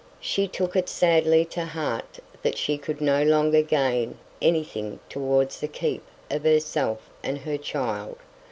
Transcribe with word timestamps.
She 0.19 0.47
took 0.47 0.75
it 0.75 0.89
sadly 0.89 1.45
to 1.53 1.63
heart 1.63 2.17
that 2.41 2.57
she 2.57 2.79
could 2.79 3.01
no 3.01 3.21
longer 3.21 3.61
gain 3.61 4.17
anything 4.41 4.99
towards 5.09 5.59
the 5.59 5.67
keep 5.67 6.01
of 6.31 6.43
herself 6.43 7.07
and 7.21 7.37
her 7.37 7.57
child. 7.59 8.17